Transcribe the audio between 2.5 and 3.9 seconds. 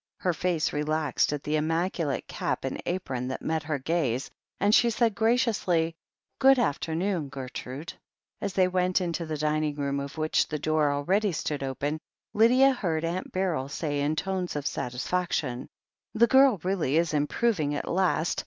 and apron that met her